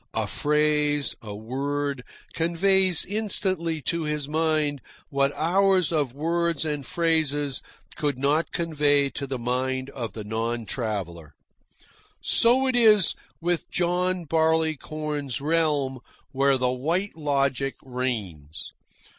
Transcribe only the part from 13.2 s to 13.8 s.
with